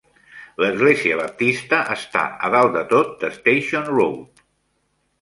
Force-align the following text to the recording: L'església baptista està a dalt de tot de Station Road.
L'església 0.63 1.17
baptista 1.19 1.83
està 1.97 2.25
a 2.49 2.51
dalt 2.57 2.75
de 2.81 2.85
tot 2.97 3.15
de 3.23 3.33
Station 3.39 3.89
Road. 3.95 4.47